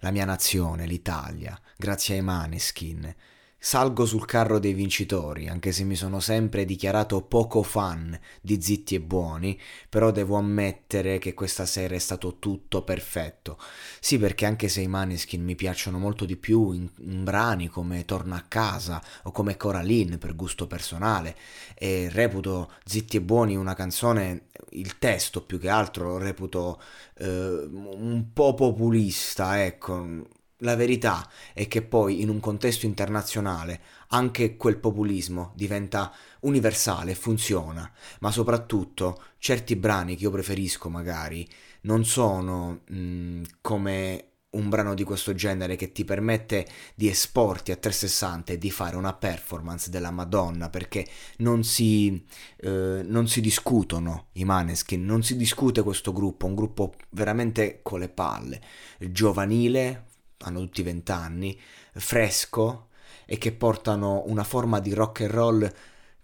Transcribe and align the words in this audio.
la 0.00 0.10
mia 0.10 0.24
nazione, 0.24 0.86
l'Italia, 0.86 1.58
grazie 1.76 2.16
ai 2.16 2.22
Maneskin. 2.22 3.14
Salgo 3.60 4.06
sul 4.06 4.24
carro 4.24 4.60
dei 4.60 4.72
vincitori, 4.72 5.48
anche 5.48 5.72
se 5.72 5.82
mi 5.82 5.96
sono 5.96 6.20
sempre 6.20 6.64
dichiarato 6.64 7.22
poco 7.22 7.64
fan 7.64 8.16
di 8.40 8.62
Zitti 8.62 8.94
e 8.94 9.00
Buoni, 9.00 9.60
però 9.88 10.12
devo 10.12 10.36
ammettere 10.36 11.18
che 11.18 11.34
questa 11.34 11.66
sera 11.66 11.96
è 11.96 11.98
stato 11.98 12.38
tutto 12.38 12.82
perfetto. 12.82 13.58
Sì, 13.98 14.16
perché 14.16 14.46
anche 14.46 14.68
se 14.68 14.80
i 14.82 14.86
Maneskin 14.86 15.42
mi 15.42 15.56
piacciono 15.56 15.98
molto 15.98 16.24
di 16.24 16.36
più 16.36 16.70
in, 16.70 16.88
in 17.00 17.24
brani 17.24 17.66
come 17.66 18.04
Torna 18.04 18.36
a 18.36 18.44
casa 18.46 19.02
o 19.24 19.32
come 19.32 19.56
Coraline 19.56 20.18
per 20.18 20.36
gusto 20.36 20.68
personale, 20.68 21.34
e 21.74 22.08
reputo 22.12 22.70
Zitti 22.84 23.16
e 23.16 23.22
Buoni 23.22 23.56
una 23.56 23.74
canzone, 23.74 24.46
il 24.70 24.98
testo 24.98 25.42
più 25.42 25.58
che 25.58 25.68
altro 25.68 26.10
lo 26.10 26.18
reputo 26.18 26.80
eh, 27.18 27.26
un 27.26 28.24
po' 28.32 28.54
populista, 28.54 29.64
ecco 29.64 30.36
la 30.58 30.74
verità 30.74 31.28
è 31.52 31.68
che 31.68 31.82
poi 31.82 32.20
in 32.20 32.28
un 32.28 32.40
contesto 32.40 32.86
internazionale 32.86 33.80
anche 34.08 34.56
quel 34.56 34.78
populismo 34.78 35.52
diventa 35.54 36.12
universale, 36.40 37.14
funziona, 37.14 37.90
ma 38.20 38.30
soprattutto 38.30 39.22
certi 39.38 39.76
brani 39.76 40.16
che 40.16 40.24
io 40.24 40.30
preferisco 40.30 40.88
magari 40.88 41.46
non 41.82 42.04
sono 42.04 42.80
mh, 42.88 43.42
come 43.60 44.28
un 44.50 44.70
brano 44.70 44.94
di 44.94 45.04
questo 45.04 45.34
genere 45.34 45.76
che 45.76 45.92
ti 45.92 46.04
permette 46.04 46.66
di 46.94 47.08
esporti 47.08 47.70
a 47.70 47.76
360 47.76 48.54
e 48.54 48.58
di 48.58 48.70
fare 48.70 48.96
una 48.96 49.12
performance 49.12 49.90
della 49.90 50.10
Madonna 50.10 50.70
perché 50.70 51.06
non 51.38 51.64
si, 51.64 52.24
eh, 52.56 53.02
non 53.04 53.28
si 53.28 53.42
discutono 53.42 54.28
i 54.32 54.44
Maneskin, 54.44 55.04
non 55.04 55.22
si 55.22 55.36
discute 55.36 55.82
questo 55.82 56.12
gruppo, 56.12 56.46
un 56.46 56.54
gruppo 56.54 56.94
veramente 57.10 57.80
con 57.82 58.00
le 58.00 58.08
palle, 58.08 58.62
giovanile, 58.98 60.06
hanno 60.38 60.60
tutti 60.60 60.82
20 60.82 61.12
anni, 61.12 61.60
fresco 61.92 62.88
e 63.26 63.38
che 63.38 63.52
portano 63.52 64.24
una 64.26 64.44
forma 64.44 64.80
di 64.80 64.94
rock 64.94 65.22
and 65.22 65.30
roll 65.30 65.72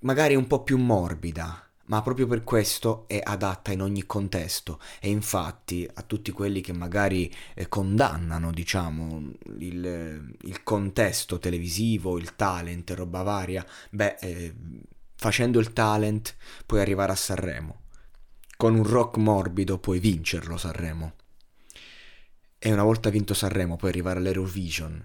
magari 0.00 0.34
un 0.34 0.46
po' 0.46 0.62
più 0.62 0.78
morbida, 0.78 1.70
ma 1.86 2.02
proprio 2.02 2.26
per 2.26 2.44
questo 2.44 3.04
è 3.08 3.20
adatta 3.22 3.72
in 3.72 3.82
ogni 3.82 4.06
contesto 4.06 4.80
e 5.00 5.10
infatti 5.10 5.88
a 5.92 6.02
tutti 6.02 6.30
quelli 6.30 6.60
che 6.60 6.72
magari 6.72 7.32
eh, 7.54 7.68
condannano 7.68 8.52
diciamo 8.52 9.32
il, 9.58 10.36
il, 10.42 10.62
contesto 10.62 11.38
televisivo, 11.38 12.16
il 12.16 12.36
talent, 12.36 12.90
roba 12.90 13.22
varia, 13.22 13.66
beh 13.90 14.16
eh, 14.20 14.54
facendo 15.16 15.58
il 15.58 15.72
talent 15.72 16.36
puoi 16.64 16.80
arrivare 16.80 17.12
a 17.12 17.16
Sanremo, 17.16 17.80
con 18.56 18.74
un 18.74 18.84
rock 18.84 19.16
morbido 19.16 19.78
puoi 19.78 19.98
vincerlo 19.98 20.56
Sanremo. 20.56 21.14
E 22.62 22.70
una 22.70 22.82
volta 22.82 23.08
vinto 23.08 23.32
Sanremo 23.32 23.76
puoi 23.76 23.88
arrivare 23.88 24.18
all'Eurovision 24.18 25.02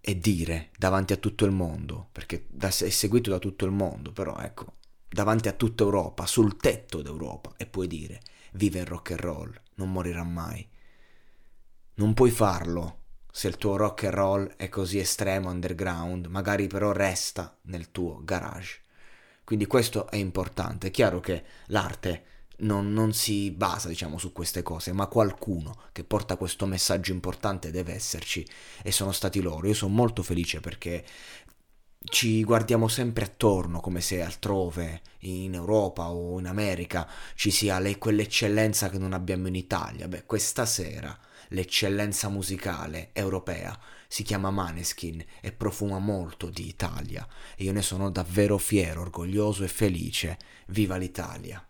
e 0.00 0.18
dire 0.18 0.70
davanti 0.76 1.12
a 1.12 1.18
tutto 1.18 1.44
il 1.44 1.52
mondo, 1.52 2.08
perché 2.10 2.48
è 2.58 2.68
seguito 2.70 3.30
da 3.30 3.38
tutto 3.38 3.64
il 3.64 3.70
mondo, 3.70 4.10
però 4.10 4.36
ecco, 4.38 4.74
davanti 5.08 5.46
a 5.46 5.52
tutta 5.52 5.84
Europa, 5.84 6.26
sul 6.26 6.56
tetto 6.56 7.00
d'Europa, 7.00 7.52
e 7.56 7.66
puoi 7.66 7.86
dire 7.86 8.20
vive 8.54 8.80
il 8.80 8.86
rock 8.86 9.12
and 9.12 9.20
roll, 9.20 9.60
non 9.74 9.92
morirà 9.92 10.24
mai. 10.24 10.68
Non 11.94 12.12
puoi 12.12 12.32
farlo 12.32 13.02
se 13.30 13.46
il 13.46 13.56
tuo 13.56 13.76
rock 13.76 14.02
and 14.06 14.14
roll 14.14 14.54
è 14.56 14.68
così 14.68 14.98
estremo, 14.98 15.48
underground, 15.48 16.26
magari 16.26 16.66
però 16.66 16.90
resta 16.90 17.56
nel 17.66 17.92
tuo 17.92 18.20
garage. 18.24 18.80
Quindi 19.44 19.66
questo 19.66 20.08
è 20.10 20.16
importante. 20.16 20.88
È 20.88 20.90
chiaro 20.90 21.20
che 21.20 21.44
l'arte 21.66 22.24
non, 22.60 22.92
non, 22.92 23.12
si 23.12 23.50
basa 23.50 23.88
diciamo 23.88 24.18
su 24.18 24.32
queste 24.32 24.62
cose, 24.62 24.92
ma 24.92 25.06
qualcuno 25.06 25.76
che 25.92 26.04
porta 26.04 26.36
questo 26.36 26.66
messaggio 26.66 27.12
importante 27.12 27.70
deve 27.70 27.94
esserci 27.94 28.46
e 28.82 28.92
sono 28.92 29.12
stati 29.12 29.40
loro. 29.40 29.66
Io 29.66 29.74
sono 29.74 29.94
molto 29.94 30.22
felice 30.22 30.60
perché 30.60 31.04
ci 32.02 32.42
guardiamo 32.44 32.88
sempre 32.88 33.24
attorno 33.24 33.80
come 33.80 34.00
se 34.00 34.22
altrove 34.22 35.02
in 35.20 35.52
Europa 35.54 36.10
o 36.10 36.38
in 36.38 36.46
America 36.46 37.06
ci 37.34 37.50
sia 37.50 37.78
le, 37.78 37.98
quell'eccellenza 37.98 38.88
che 38.88 38.98
non 38.98 39.12
abbiamo 39.12 39.48
in 39.48 39.54
Italia. 39.54 40.08
Beh, 40.08 40.24
questa 40.24 40.64
sera 40.66 41.16
l'eccellenza 41.48 42.28
musicale 42.28 43.10
europea 43.12 43.78
si 44.06 44.22
chiama 44.22 44.50
Maneskin 44.50 45.22
e 45.40 45.52
profuma 45.52 45.98
molto 45.98 46.48
di 46.48 46.68
Italia 46.68 47.26
io 47.62 47.72
ne 47.72 47.82
sono 47.82 48.10
davvero 48.10 48.56
fiero, 48.56 49.02
orgoglioso 49.02 49.64
e 49.64 49.68
felice. 49.68 50.38
Viva 50.68 50.96
l'Italia! 50.96 51.62